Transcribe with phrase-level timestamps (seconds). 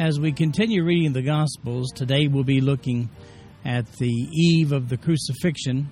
[0.00, 3.10] As we continue reading the Gospels, today we'll be looking
[3.66, 5.90] at the eve of the crucifixion.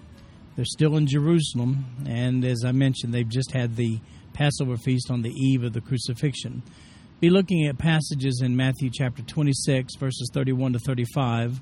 [0.56, 4.00] They're still in Jerusalem, and as I mentioned, they've just had the
[4.32, 6.62] Passover feast on the eve of the crucifixion.
[7.20, 11.60] Be looking at passages in Matthew chapter 26, verses 31 to 35,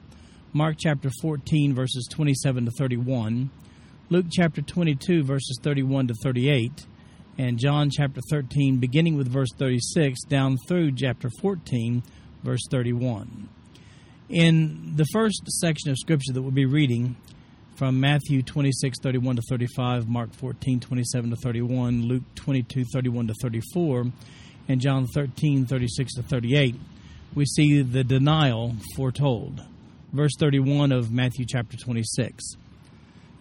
[0.53, 3.51] Mark chapter 14, verses 27 to 31,
[4.09, 6.87] Luke chapter 22, verses 31 to 38,
[7.39, 12.05] and John chapter 13, beginning with verse 36, down through chapter 14,
[12.43, 13.49] verse 31.
[14.29, 17.17] In the first section of Scripture that we'll be reading,
[17.77, 23.35] from Matthew 26, 31 to 35, Mark 14, 27 to 31, Luke 22, 31 to
[23.35, 24.07] 34,
[24.69, 26.75] and John 13, 36 to 38,
[27.35, 29.61] we see the denial foretold.
[30.13, 32.55] Verse 31 of Matthew chapter 26.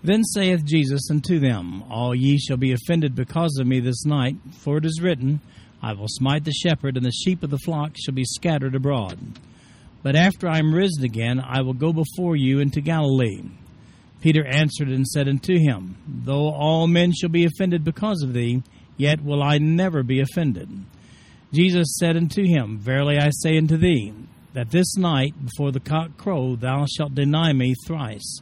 [0.03, 4.35] Then saith Jesus unto them, All ye shall be offended because of me this night,
[4.51, 5.39] for it is written,
[5.85, 9.19] I will smite the shepherd, and the sheep of the flock shall be scattered abroad.
[10.01, 13.43] But after I am risen again, I will go before you into Galilee.
[14.19, 18.63] Peter answered and said unto him, Though all men shall be offended because of thee,
[18.97, 20.67] yet will I never be offended.
[21.53, 24.11] Jesus said unto him, Verily I say unto thee,
[24.53, 28.41] that this night before the cock crow thou shalt deny me thrice.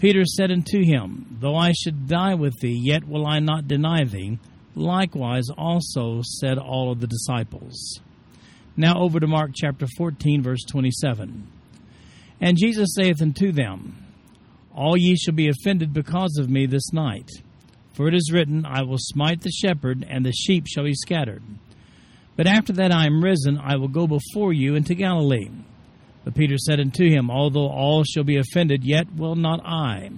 [0.00, 4.04] Peter said unto him, Though I should die with thee, yet will I not deny
[4.04, 4.38] thee.
[4.78, 8.00] Likewise also said all of the disciples.
[8.76, 11.48] Now over to Mark chapter 14, verse 27.
[12.40, 14.06] And Jesus saith unto them,
[14.72, 17.28] All ye shall be offended because of me this night.
[17.94, 21.42] For it is written, I will smite the shepherd, and the sheep shall be scattered.
[22.36, 25.50] But after that I am risen, I will go before you into Galilee.
[26.24, 30.10] But Peter said unto him, Although all shall be offended, yet will not I.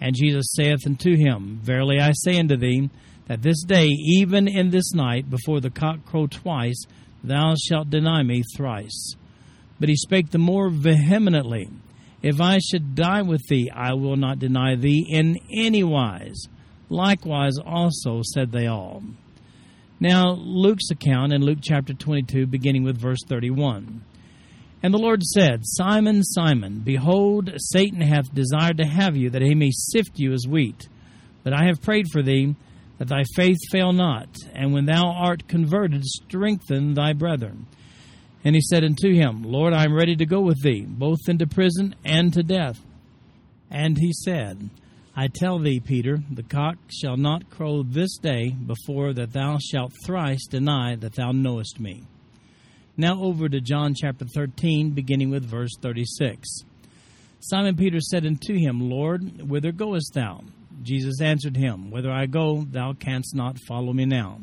[0.00, 2.90] And Jesus saith unto him, Verily I say unto thee,
[3.28, 6.84] that this day, even in this night, before the cock crow twice,
[7.22, 9.14] thou shalt deny me thrice.
[9.78, 11.68] But he spake the more vehemently,
[12.22, 16.48] If I should die with thee, I will not deny thee in any wise.
[16.88, 19.02] Likewise also said they all.
[20.00, 24.02] Now, Luke's account in Luke chapter 22, beginning with verse 31.
[24.82, 29.54] And the Lord said, Simon, Simon, behold, Satan hath desired to have you, that he
[29.54, 30.88] may sift you as wheat.
[31.42, 32.54] But I have prayed for thee,
[32.98, 37.66] that thy faith fail not, and when thou art converted, strengthen thy brethren.
[38.44, 41.46] And he said unto him, Lord, I am ready to go with thee, both into
[41.46, 42.80] prison and to death.
[43.70, 44.70] And he said,
[45.16, 49.92] I tell thee, Peter, the cock shall not crow this day before that thou shalt
[50.04, 52.04] thrice deny that thou knowest me.
[52.96, 56.48] Now over to John chapter 13, beginning with verse 36.
[57.40, 60.42] Simon Peter said unto him, Lord, whither goest thou?
[60.82, 64.40] Jesus answered him, Whither I go, thou canst not follow me now,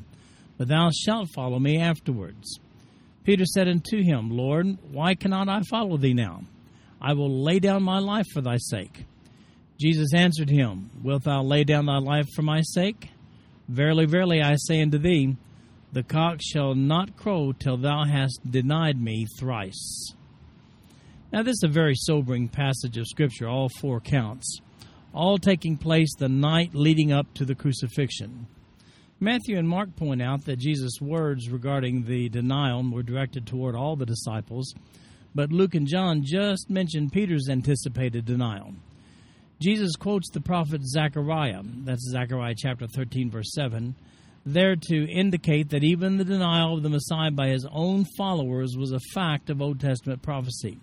[0.57, 2.59] but thou shalt follow me afterwards.
[3.23, 6.44] Peter said unto him, Lord, why cannot I follow thee now?
[7.01, 9.06] I will lay down my life for thy sake.
[9.79, 13.09] Jesus answered him, Wilt thou lay down thy life for my sake?
[13.68, 15.35] Verily, verily, I say unto thee,
[15.91, 20.13] the cock shall not crow till thou hast denied me thrice.
[21.31, 24.59] Now, this is a very sobering passage of Scripture, all four counts,
[25.16, 28.48] all taking place the night leading up to the crucifixion.
[29.20, 33.96] Matthew and Mark point out that Jesus' words regarding the denial were directed toward all
[33.96, 34.75] the disciples,
[35.34, 38.74] but Luke and John just mentioned Peter's anticipated denial.
[39.62, 43.95] Jesus quotes the prophet Zechariah, that's Zechariah chapter 13, verse 7
[44.45, 48.92] there to indicate that even the denial of the Messiah by his own followers was
[48.92, 50.80] a fact of Old Testament prophecy.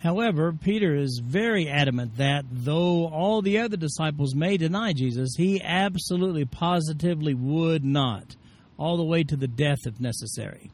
[0.00, 5.62] However, Peter is very adamant that though all the other disciples may deny Jesus, he
[5.62, 8.34] absolutely positively would not,
[8.78, 10.70] all the way to the death if necessary.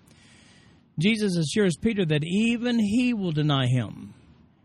[0.99, 4.15] Jesus assures Peter that even he will deny him.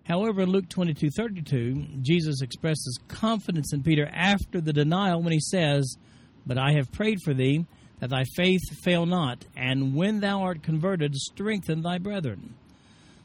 [0.03, 5.97] However, in Luke 22:32, Jesus expresses confidence in Peter after the denial when he says,
[6.45, 7.65] but I have prayed for thee,
[7.99, 12.55] that thy faith fail not, and when thou art converted, strengthen thy brethren.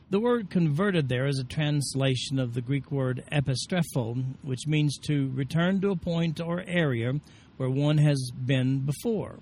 [0.09, 5.31] The word converted there is a translation of the Greek word epistrepho, which means to
[5.31, 7.15] return to a point or area
[7.57, 9.41] where one has been before.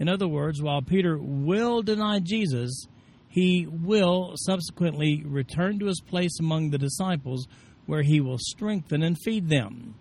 [0.00, 2.88] In other words, while Peter will deny Jesus,
[3.28, 7.46] he will subsequently return to his place among the disciples
[7.86, 9.94] where he will strengthen and feed them.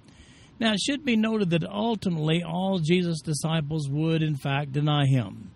[0.60, 5.52] Now, it should be noted that ultimately all Jesus' disciples would, in fact, deny him.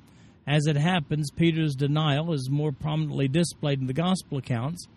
[0.46, 4.88] As it happens, Peter's denial is more prominently displayed in the gospel accounts,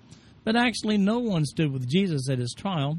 [0.44, 2.98] but actually no one stood with Jesus at his trial.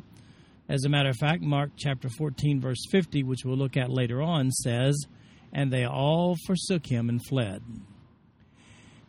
[0.70, 4.22] As a matter of fact, Mark chapter 14, verse 50, which we'll look at later
[4.22, 5.08] on, says,
[5.52, 7.62] And they all forsook him and fled.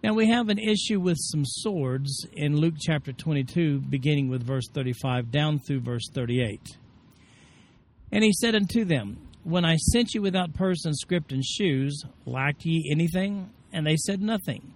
[0.02, 4.68] Now we have an issue with some swords in Luke chapter 22, beginning with verse
[4.72, 6.76] 35 down through verse 38.
[8.12, 12.04] And he said unto them, When I sent you without purse and scrip and shoes,
[12.26, 13.50] lacked ye anything?
[13.72, 14.74] And they said, Nothing.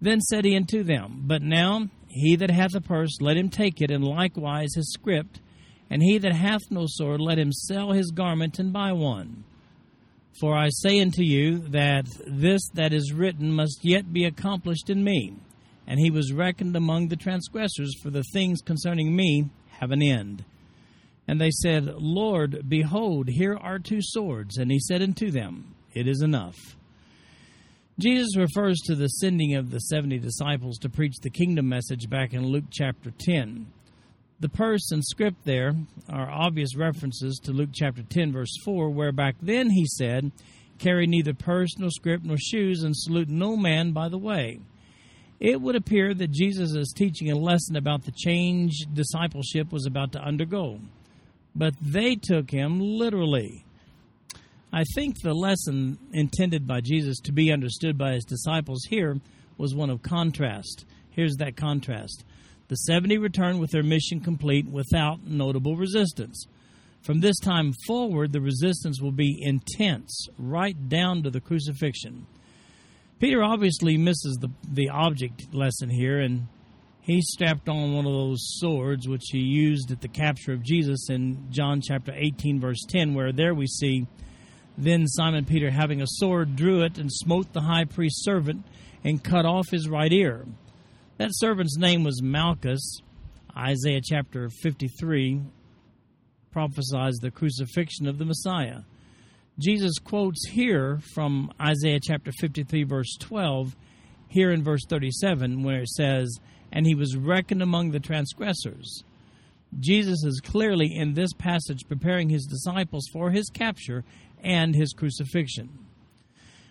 [0.00, 3.80] Then said he unto them, But now he that hath a purse, let him take
[3.80, 5.26] it, and likewise his scrip,
[5.90, 9.44] and he that hath no sword, let him sell his garment and buy one.
[10.40, 15.02] For I say unto you that this that is written must yet be accomplished in
[15.02, 15.34] me.
[15.86, 19.48] And he was reckoned among the transgressors, for the things concerning me
[19.80, 20.44] have an end.
[21.28, 24.56] And they said, Lord, behold, here are two swords.
[24.56, 26.56] And he said unto them, It is enough.
[27.98, 32.32] Jesus refers to the sending of the 70 disciples to preach the kingdom message back
[32.32, 33.66] in Luke chapter 10.
[34.40, 35.74] The purse and scrip there
[36.08, 40.30] are obvious references to Luke chapter 10, verse 4, where back then he said,
[40.78, 44.60] Carry neither purse nor scrip nor shoes, and salute no man by the way.
[45.40, 50.12] It would appear that Jesus is teaching a lesson about the change discipleship was about
[50.12, 50.80] to undergo.
[51.58, 53.64] But they took him literally.
[54.72, 59.20] I think the lesson intended by Jesus to be understood by his disciples here
[59.56, 60.84] was one of contrast.
[61.10, 62.24] Here's that contrast.
[62.68, 66.46] The 70 returned with their mission complete without notable resistance.
[67.02, 72.26] From this time forward, the resistance will be intense, right down to the crucifixion.
[73.18, 76.46] Peter obviously misses the, the object lesson here, and
[77.08, 81.08] he strapped on one of those swords which he used at the capture of Jesus
[81.08, 84.06] in John chapter 18, verse 10, where there we see
[84.76, 88.62] then Simon Peter, having a sword, drew it and smote the high priest's servant
[89.02, 90.44] and cut off his right ear.
[91.16, 93.00] That servant's name was Malchus.
[93.56, 95.40] Isaiah chapter 53
[96.52, 98.80] prophesies the crucifixion of the Messiah.
[99.58, 103.74] Jesus quotes here from Isaiah chapter 53, verse 12,
[104.28, 106.38] here in verse 37, where it says,
[106.72, 109.02] And he was reckoned among the transgressors.
[109.78, 114.04] Jesus is clearly in this passage preparing his disciples for his capture
[114.42, 115.78] and his crucifixion.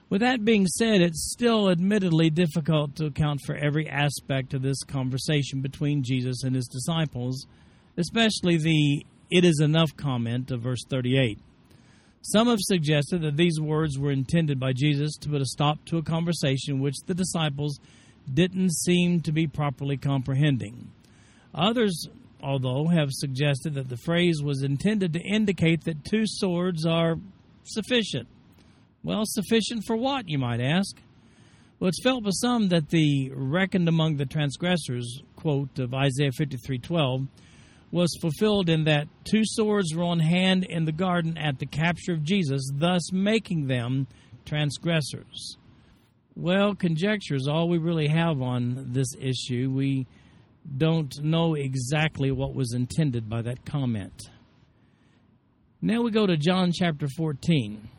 [0.09, 4.83] With that being said, it's still admittedly difficult to account for every aspect of this
[4.83, 7.45] conversation between Jesus and his disciples,
[7.97, 11.37] especially the it is enough comment of verse 38.
[12.21, 15.97] Some have suggested that these words were intended by Jesus to put a stop to
[15.97, 17.79] a conversation which the disciples
[18.33, 20.91] didn't seem to be properly comprehending.
[21.53, 22.07] Others,
[22.41, 27.15] although, have suggested that the phrase was intended to indicate that two swords are
[27.63, 28.27] sufficient.
[29.03, 30.97] Well, sufficient for what, you might ask?
[31.79, 37.27] Well, it's felt by some that the reckoned among the transgressors quote of Isaiah 53:12
[37.91, 42.13] was fulfilled in that two swords were on hand in the garden at the capture
[42.13, 44.07] of Jesus, thus making them
[44.43, 45.57] transgressors.
[46.39, 49.71] Well, conjecture is all we really have on this issue.
[49.71, 50.05] We
[50.77, 54.29] don't know exactly what was intended by that comment.
[55.81, 57.89] Now we go to John chapter 14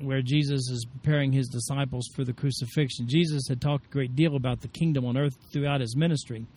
[0.00, 3.06] where Jesus is preparing his disciples for the crucifixion.
[3.06, 6.48] Jesus had talked a great deal about the kingdom on earth throughout his ministry.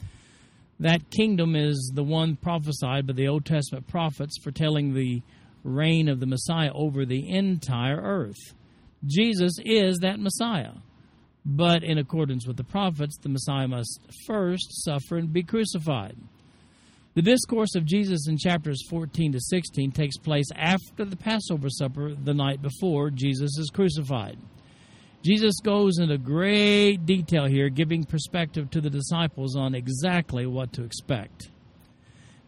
[0.80, 5.22] That kingdom is the one prophesied by the Old Testament prophets foretelling the
[5.64, 8.56] reign of the Messiah over the entire earth.
[9.06, 10.72] Jesus is that Messiah.
[11.50, 16.18] But in accordance with the prophets, the Messiah must first suffer and be crucified.
[17.14, 22.14] The discourse of Jesus in chapters 14 to 16 takes place after the Passover supper
[22.14, 24.38] the night before Jesus is crucified.
[25.24, 30.84] Jesus goes into great detail here, giving perspective to the disciples on exactly what to
[30.84, 31.50] expect.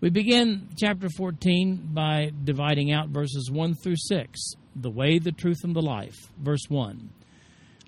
[0.02, 4.40] We begin chapter 14 by dividing out verses 1 through 6
[4.76, 6.32] the way, the truth, and the life.
[6.38, 7.10] Verse 1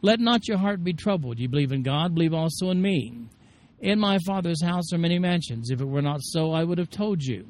[0.01, 1.39] Let not your heart be troubled.
[1.39, 3.13] You believe in God, believe also in me.
[3.79, 5.69] In my Father's house are many mansions.
[5.69, 7.45] If it were not so, I would have told you.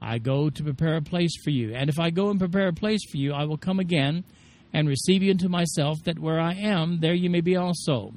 [0.00, 1.74] I go to prepare a place for you.
[1.74, 4.24] And if I go and prepare a place for you, I will come again
[4.72, 8.12] and receive you into myself, that where I am, there you may be also.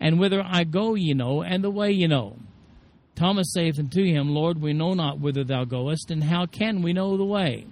[0.00, 2.36] And whither I go, ye know, and the way ye know.
[3.14, 6.92] Thomas saith unto him, Lord, we know not whither thou goest, and how can we
[6.92, 7.66] know the way?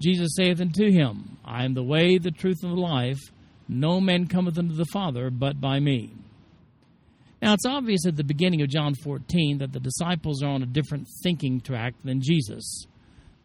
[0.00, 3.18] Jesus saith unto him, I am the way, the truth, and the life.
[3.68, 6.12] No man cometh unto the Father but by me.
[7.42, 10.66] Now, it's obvious at the beginning of John 14 that the disciples are on a
[10.66, 12.86] different thinking track than Jesus.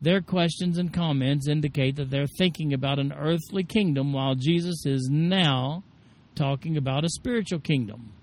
[0.02, 5.10] Their questions and comments indicate that they're thinking about an earthly kingdom while Jesus is
[5.12, 5.84] now
[6.36, 8.14] talking about a spiritual kingdom.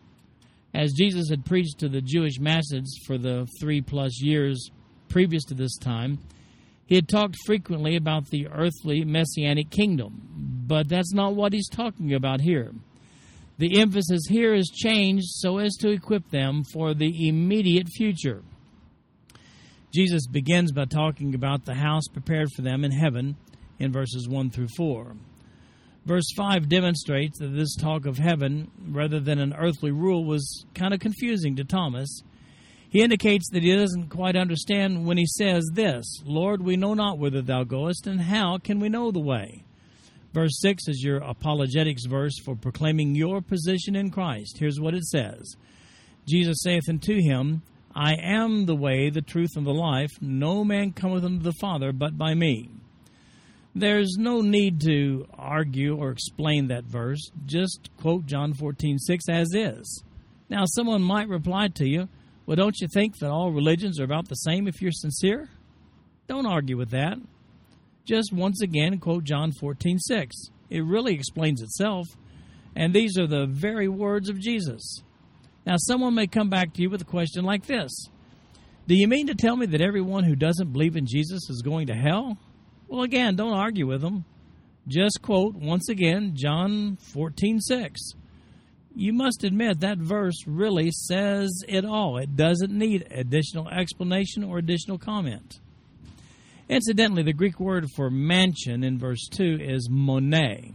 [0.73, 4.71] As Jesus had preached to the Jewish masses for the three plus years
[5.09, 6.19] previous to this time,
[6.87, 12.15] he had talked frequently about the earthly messianic kingdom, but that's not what he's talking
[12.15, 12.73] about here.
[13.59, 18.43] The emphasis here is changed so as to equip them for the immediate future.
[19.95, 23.37] Jesus begins by talking about the house prepared for them in heaven
[23.79, 25.17] in verses 1 through 4.
[26.05, 30.93] Verse 5 demonstrates that this talk of heaven, rather than an earthly rule, was kind
[30.93, 32.23] of confusing to Thomas.
[32.91, 37.19] He indicates that he doesn't quite understand when he says this Lord, we know not
[37.19, 39.65] whither thou goest, and how can we know the way?
[40.37, 44.59] Verse 6 is your apologetics verse for proclaiming your position in Christ.
[44.59, 45.57] Here's what it says
[46.29, 47.63] Jesus saith unto him,
[47.95, 50.11] I am the way, the truth, and the life.
[50.21, 52.69] No man cometh unto the Father but by me.
[53.75, 57.31] There's no need to argue or explain that verse.
[57.47, 60.05] Just quote John 14, 6 as is.
[60.51, 62.11] Now, someone might reply to you,
[62.45, 65.49] Well, don't you think that all religions are about the same if you're sincere?
[66.27, 67.17] Don't argue with that.
[68.07, 70.37] Just once again quote John 14, 6.
[70.71, 72.07] It really explains itself.
[72.75, 75.03] And these are the very words of Jesus.
[75.67, 78.09] Now, someone may come back to you with a question like this
[78.87, 81.89] Do you mean to tell me that everyone who doesn't believe in Jesus is going
[81.89, 82.39] to hell?
[82.87, 84.25] Well, again, don't argue with them.
[84.87, 88.01] Just quote once again John 14 6.
[88.95, 92.19] You must admit that verse really says it all.
[92.19, 95.61] It doesn't need additional explanation or additional comment.
[96.69, 100.75] Incidentally, the Greek word for mansion in verse 2 is mone.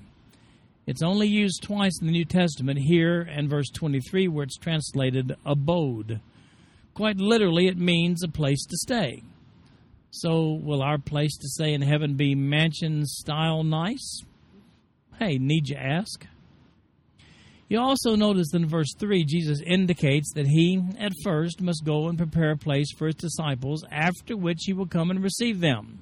[0.87, 5.35] It's only used twice in the New Testament, here and verse 23, where it's translated
[5.45, 6.21] abode.
[6.93, 9.23] Quite literally, it means a place to stay.
[10.11, 14.23] So, will our place to stay in heaven be mansion style nice?
[15.19, 16.25] Hey, need you ask?
[17.71, 22.17] You also notice in verse 3, Jesus indicates that he, at first, must go and
[22.17, 25.99] prepare a place for his disciples, after which he will come and receive them.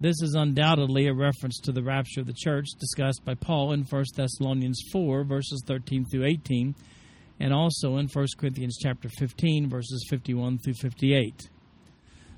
[0.00, 3.82] This is undoubtedly a reference to the rapture of the church discussed by Paul in
[3.82, 6.74] 1 Thessalonians 4, verses 13 through 18,
[7.38, 11.50] and also in 1 Corinthians chapter 15, verses 51 through 58.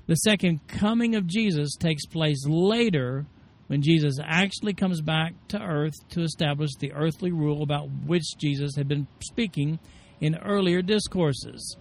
[0.07, 3.27] The second coming of Jesus takes place later
[3.67, 8.75] when Jesus actually comes back to earth to establish the earthly rule about which Jesus
[8.75, 9.79] had been speaking
[10.21, 11.75] in earlier discourses.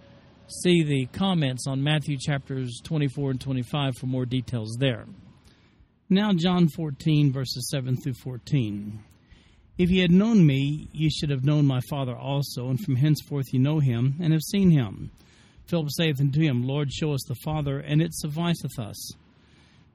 [0.63, 5.07] See the comments on Matthew chapters 24 and 25 for more details there.
[6.11, 9.01] Now, John 14, verses 7 through 14.
[9.77, 13.47] If ye had known me, ye should have known my Father also, and from henceforth
[13.53, 15.11] ye know him, and have seen him.
[15.67, 19.13] Philip saith unto him, Lord, show us the Father, and it sufficeth us.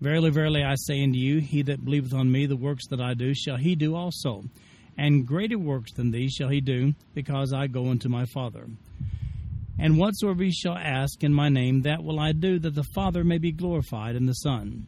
[0.00, 3.14] Verily, verily, I say unto you, he that believeth on me, the works that I
[3.14, 4.44] do, shall he do also.
[4.96, 8.66] And greater works than these shall he do, because I go unto my Father.
[9.78, 13.24] And whatsoever ye shall ask in my name, that will I do, that the Father
[13.24, 14.86] may be glorified in the Son.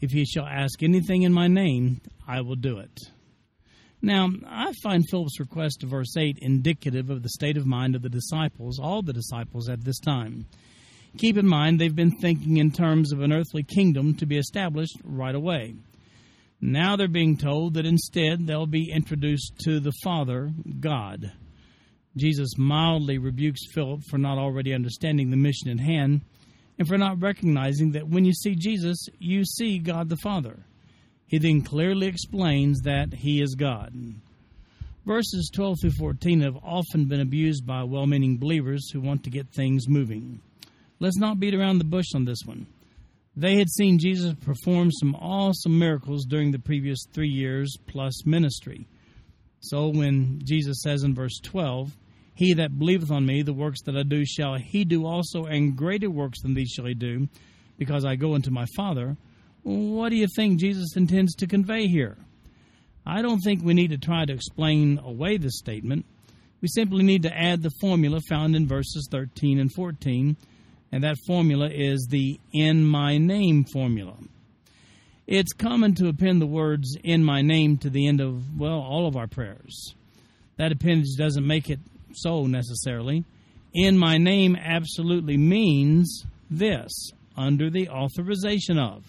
[0.00, 2.98] If ye shall ask anything in my name, I will do it.
[4.00, 8.02] Now, I find Philip's request to verse 8 indicative of the state of mind of
[8.02, 10.46] the disciples, all the disciples at this time.
[11.16, 14.96] Keep in mind, they've been thinking in terms of an earthly kingdom to be established
[15.02, 15.74] right away.
[16.60, 21.32] Now they're being told that instead they'll be introduced to the Father, God.
[22.16, 26.22] Jesus mildly rebukes Philip for not already understanding the mission at hand
[26.78, 30.64] and for not recognizing that when you see Jesus, you see God the Father.
[31.26, 33.94] He then clearly explains that He is God.
[35.04, 39.30] Verses 12 through 14 have often been abused by well meaning believers who want to
[39.30, 40.40] get things moving.
[41.00, 42.66] Let's not beat around the bush on this one.
[43.36, 48.88] They had seen Jesus perform some awesome miracles during the previous three years plus ministry.
[49.60, 51.96] So when Jesus says in verse 12,
[52.34, 55.76] he that believeth on me, the works that I do shall he do also, and
[55.76, 57.28] greater works than these shall he do,
[57.78, 59.16] because I go unto my Father.
[59.62, 62.16] What do you think Jesus intends to convey here?
[63.06, 66.06] I don't think we need to try to explain away this statement.
[66.60, 70.36] We simply need to add the formula found in verses 13 and 14,
[70.90, 74.16] and that formula is the in my name formula.
[75.26, 79.06] It's common to append the words in my name to the end of, well, all
[79.06, 79.94] of our prayers.
[80.56, 81.80] That appendage doesn't make it
[82.14, 83.24] so necessarily.
[83.74, 89.04] In my name absolutely means this under the authorization of.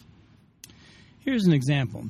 [1.19, 2.09] Here's an example.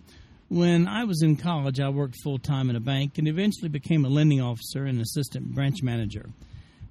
[0.50, 4.06] When I was in college, I worked full time in a bank and eventually became
[4.06, 6.26] a lending officer and assistant branch manager.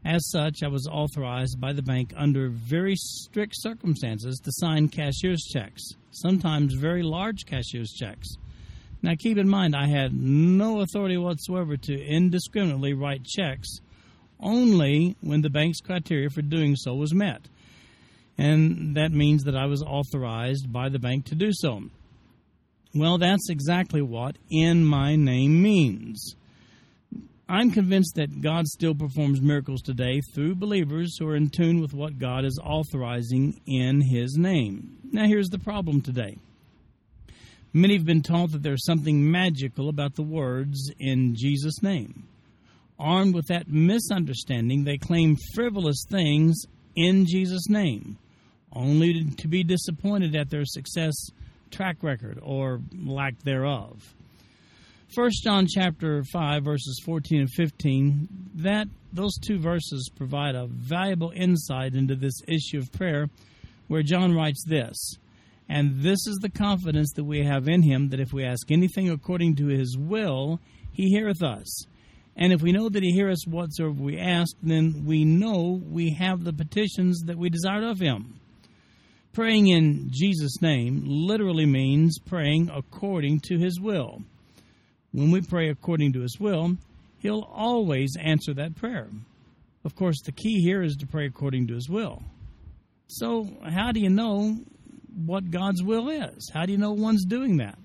[0.09, 5.45] As such, I was authorized by the bank under very strict circumstances to sign cashier's
[5.53, 8.27] checks, sometimes very large cashier's checks.
[9.03, 13.69] Now, keep in mind, I had no authority whatsoever to indiscriminately write checks
[14.41, 17.43] only when the bank's criteria for doing so was met.
[18.39, 21.83] And that means that I was authorized by the bank to do so.
[22.95, 26.35] Well, that's exactly what in my name means.
[27.51, 31.95] I'm convinced that God still performs miracles today through believers who are in tune with
[31.95, 34.99] what God is authorizing in His name.
[35.11, 36.37] Now, here's the problem today.
[37.73, 42.29] Many have been taught that there's something magical about the words in Jesus' name.
[42.99, 46.65] Armed with that misunderstanding, they claim frivolous things
[46.97, 48.19] in Jesus' name,
[48.73, 51.15] only to be disappointed at their success
[51.71, 54.15] track record or lack thereof.
[55.15, 61.33] 1 John chapter 5 verses 14 and 15 that those two verses provide a valuable
[61.35, 63.31] insight into this issue of prayer
[63.87, 65.15] where John writes this
[65.67, 69.09] and this is the confidence that we have in him that if we ask anything
[69.09, 70.61] according to his will
[70.93, 71.87] he heareth us.
[72.37, 76.11] And if we know that he heareth us whatsoever we ask then we know we
[76.11, 78.39] have the petitions that we desired of him.
[79.33, 84.23] Praying in Jesus name literally means praying according to his will
[85.13, 86.77] when we pray according to His will,
[87.19, 89.09] He'll always answer that prayer.
[89.85, 92.23] Of course, the key here is to pray according to His will.
[93.07, 94.59] So, how do you know
[95.25, 96.51] what God's will is?
[96.53, 97.79] How do you know one's doing that?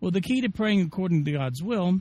[0.00, 2.00] Well, the key to praying according to God's will,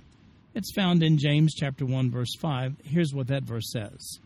[0.54, 2.76] it's found in James chapter 1 verse 5.
[2.84, 4.20] Here's what that verse says.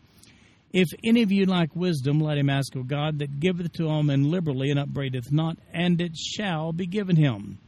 [0.72, 4.02] If any of you lack wisdom, let him ask of God that giveth to all
[4.02, 7.58] men liberally and upbraideth not, and it shall be given him.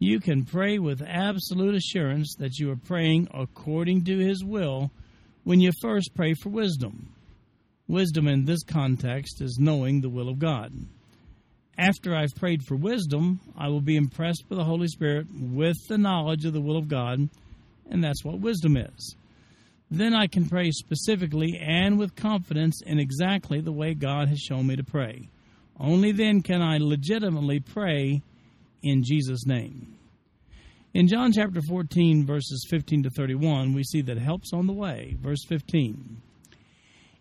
[0.00, 4.92] You can pray with absolute assurance that you are praying according to His will
[5.42, 7.14] when you first pray for wisdom.
[7.88, 10.72] Wisdom in this context is knowing the will of God.
[11.76, 15.98] After I've prayed for wisdom, I will be impressed by the Holy Spirit with the
[15.98, 17.28] knowledge of the will of God,
[17.90, 19.16] and that's what wisdom is.
[19.90, 24.66] Then I can pray specifically and with confidence in exactly the way God has shown
[24.66, 25.28] me to pray.
[25.80, 28.22] Only then can I legitimately pray
[28.82, 29.98] in Jesus' name.
[30.94, 35.16] In John chapter 14, verses 15 to 31, we see that help's on the way.
[35.20, 36.20] Verse 15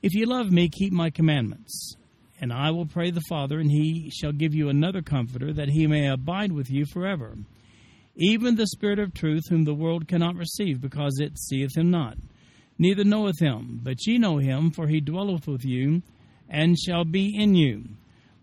[0.02, 1.96] If you love me, keep my commandments,
[2.40, 5.86] and I will pray the Father, and he shall give you another comforter, that he
[5.86, 7.36] may abide with you forever.
[8.16, 12.18] Even the Spirit of truth, whom the world cannot receive, because it seeth him not,
[12.80, 13.82] neither knoweth him.
[13.84, 16.02] But ye know him, for he dwelleth with you,
[16.50, 17.84] and shall be in you.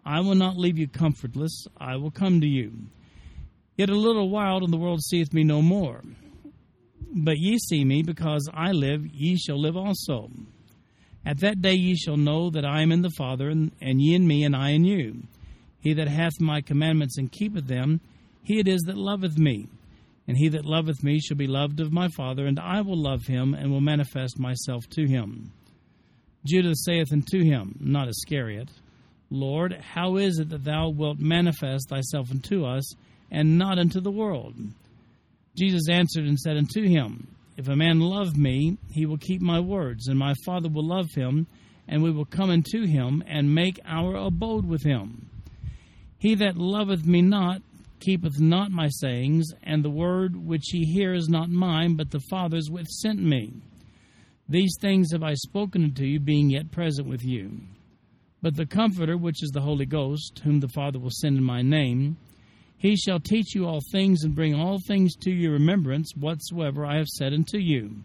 [0.04, 2.72] I will not leave you comfortless, I will come to you.
[3.76, 6.02] Yet a little while, and the world seeth me no more.
[7.12, 10.30] But ye see me, because I live, ye shall live also.
[11.26, 14.14] At that day ye shall know that I am in the Father, and, and ye
[14.14, 15.22] in me, and I in you.
[15.80, 18.00] He that hath my commandments and keepeth them,
[18.42, 19.68] he it is that loveth me.
[20.26, 23.26] And he that loveth me shall be loved of my Father, and I will love
[23.26, 25.52] him, and will manifest myself to him.
[26.44, 28.68] Judas saith unto him, not Iscariot,
[29.30, 32.94] Lord, how is it that thou wilt manifest thyself unto us,
[33.34, 34.54] and not unto the world.
[35.56, 39.58] Jesus answered and said unto him, If a man love me, he will keep my
[39.58, 41.48] words, and my Father will love him,
[41.88, 45.28] and we will come unto him, and make our abode with him.
[46.16, 47.60] He that loveth me not
[47.98, 52.20] keepeth not my sayings, and the word which ye hear is not mine, but the
[52.30, 53.52] Father's which sent me.
[54.48, 57.62] These things have I spoken unto you, being yet present with you.
[58.42, 61.62] But the Comforter, which is the Holy Ghost, whom the Father will send in my
[61.62, 62.18] name,
[62.84, 66.98] he shall teach you all things and bring all things to your remembrance whatsoever I
[66.98, 68.04] have said unto you.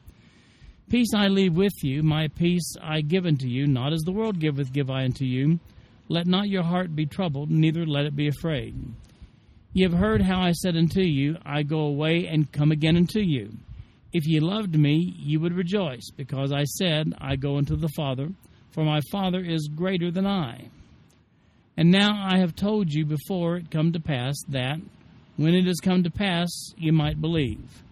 [0.90, 4.40] Peace I leave with you, my peace I give unto you, not as the world
[4.40, 5.60] giveth, give I unto you.
[6.08, 8.74] Let not your heart be troubled, neither let it be afraid.
[9.74, 13.20] Ye have heard how I said unto you, I go away and come again unto
[13.20, 13.52] you.
[14.14, 18.30] If ye loved me, ye would rejoice, because I said, I go unto the Father,
[18.72, 20.70] for my Father is greater than I.
[21.80, 24.82] And now I have told you before it come to pass that,
[25.38, 27.84] When it has come to pass, you might believe.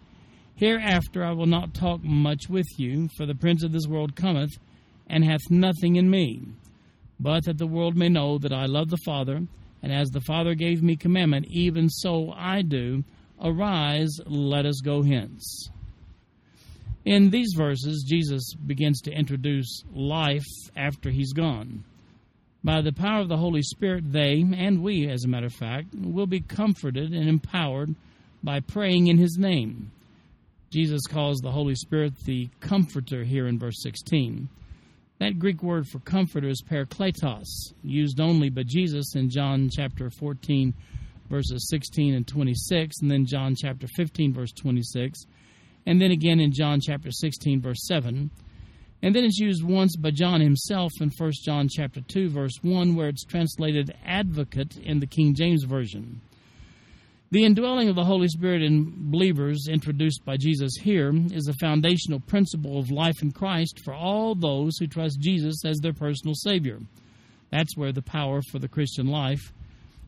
[0.56, 4.52] Hereafter I will not talk much with you, for the prince of this world cometh,
[5.10, 6.48] and hath nothing in me.
[7.18, 9.48] But that the world may know that I love the Father,
[9.82, 13.06] and as the Father gave me commandment, even so I do.
[13.42, 15.70] Arise, let us go hence.
[17.06, 20.44] In these verses, Jesus begins to introduce life
[20.76, 21.86] after he's gone.
[22.68, 25.96] By the power of the Holy Spirit, they, and we, as a matter of fact,
[25.96, 27.96] will be comforted and empowered
[28.44, 29.90] by praying in his name.
[30.70, 34.50] Jesus calls the Holy Spirit the Comforter here in verse 16.
[35.20, 40.74] That Greek word for comforter is parakletos, used only by Jesus in John chapter 14,
[41.30, 45.26] verses 16 and 26, and then John chapter 15, verse 26,
[45.86, 48.30] and then again in John chapter 16, verse 7.
[49.02, 52.96] And then it's used once by John himself in 1 John chapter 2, verse 1,
[52.96, 56.22] where it's translated advocate in the King James Version.
[57.30, 62.22] The indwelling of the Holy Spirit in believers, introduced by Jesus here, is a foundational
[62.22, 66.80] principle of life in Christ for all those who trust Jesus as their personal Savior.
[67.52, 69.52] That's where the power for the Christian life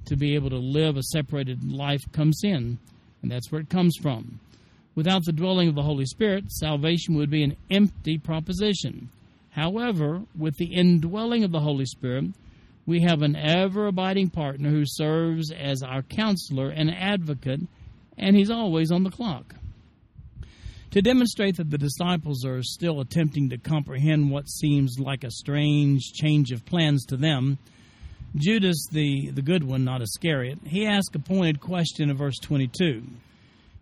[0.05, 2.79] to be able to live a separated life comes in,
[3.21, 4.39] and that's where it comes from.
[4.99, 9.07] Without the dwelling of the Holy Spirit, salvation would be an empty proposition.
[9.51, 12.25] However, with the indwelling of the Holy Spirit,
[12.85, 17.61] we have an ever abiding partner who serves as our counselor and advocate,
[18.17, 19.55] and he's always on the clock.
[20.91, 26.11] To demonstrate that the disciples are still attempting to comprehend what seems like a strange
[26.11, 27.57] change of plans to them,
[28.35, 33.03] Judas, the, the good one, not Iscariot, he asked a pointed question in verse 22.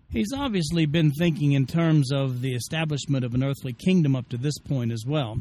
[0.10, 4.38] He's obviously been thinking in terms of the establishment of an earthly kingdom up to
[4.38, 5.40] this point as well.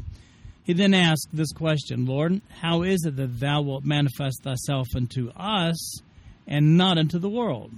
[0.63, 5.31] He then asked this question Lord, how is it that thou wilt manifest thyself unto
[5.37, 6.01] us
[6.45, 7.71] and not unto the world?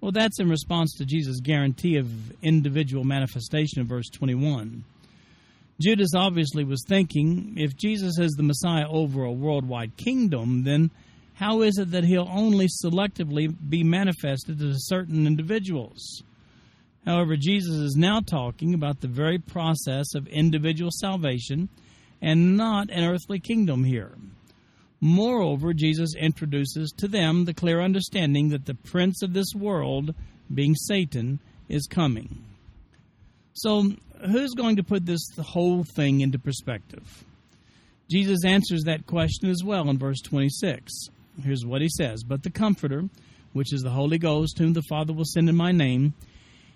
[0.00, 2.08] Well, that's in response to Jesus' guarantee of
[2.42, 4.84] individual manifestation in verse 21.
[5.80, 10.90] Judas obviously was thinking if Jesus is the Messiah over a worldwide kingdom, then
[11.42, 16.22] how is it that he'll only selectively be manifested to certain individuals?
[17.04, 21.68] However, Jesus is now talking about the very process of individual salvation
[22.20, 24.12] and not an earthly kingdom here.
[25.00, 30.14] Moreover, Jesus introduces to them the clear understanding that the prince of this world,
[30.54, 32.44] being Satan, is coming.
[33.54, 33.90] So,
[34.30, 37.24] who's going to put this whole thing into perspective?
[38.08, 41.08] Jesus answers that question as well in verse 26.
[41.40, 43.04] Here's what he says But the Comforter,
[43.52, 46.14] which is the Holy Ghost, whom the Father will send in my name,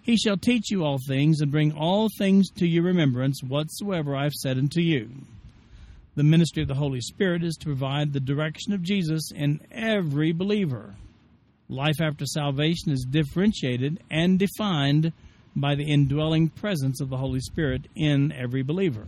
[0.03, 4.23] he shall teach you all things and bring all things to your remembrance whatsoever I
[4.23, 5.11] have said unto you.
[6.15, 10.33] The ministry of the Holy Spirit is to provide the direction of Jesus in every
[10.33, 10.95] believer.
[11.69, 15.13] Life after salvation is differentiated and defined
[15.57, 19.07] by the indwelling presence of the Holy Spirit in every believer.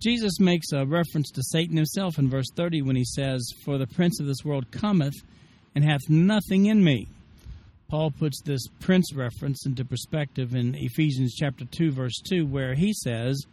[0.00, 3.86] Jesus makes a reference to Satan himself in verse 30 when he says, For the
[3.86, 5.14] prince of this world cometh
[5.74, 7.08] and hath nothing in me.
[7.88, 12.92] Paul puts this prince reference into perspective in Ephesians chapter 2 verse 2 where he
[12.92, 13.46] says,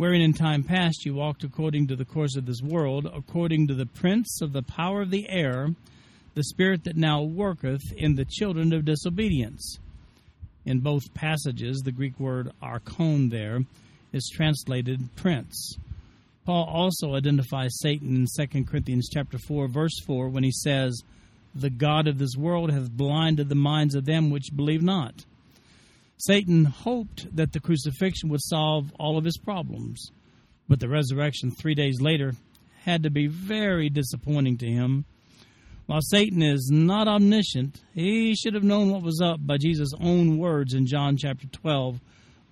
[0.00, 3.74] wherein in time past you walked according to the course of this world, according to
[3.74, 5.68] the prince of the power of the air,
[6.34, 9.78] the spirit that now worketh in the children of disobedience.
[10.64, 13.60] In both passages, the Greek word archon there
[14.12, 15.76] is translated prince.
[16.44, 21.02] Paul also identifies Satan in 2 Corinthians chapter 4 verse 4 when he says,
[21.54, 25.24] "The god of this world hath blinded the minds of them which believe not."
[26.16, 30.10] Satan hoped that the crucifixion would solve all of his problems,
[30.68, 32.34] but the resurrection three days later
[32.84, 35.04] had to be very disappointing to him.
[35.86, 40.38] While Satan is not omniscient, he should have known what was up by Jesus' own
[40.38, 42.00] words in John chapter 12,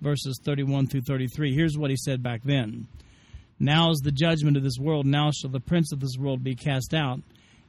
[0.01, 1.53] verses 31 through 33.
[1.53, 2.87] Here's what he said back then
[3.59, 6.55] Now is the judgment of this world, now shall the prince of this world be
[6.55, 7.19] cast out.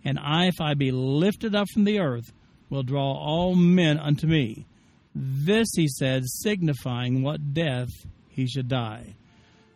[0.05, 2.33] And I, if I be lifted up from the earth,
[2.71, 4.67] will draw all men unto me.
[5.15, 7.91] This, he said, signifying what death
[8.29, 9.17] he should die.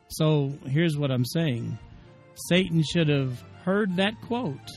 [0.09, 1.79] So here's what I'm saying
[2.49, 4.71] Satan should have heard that quote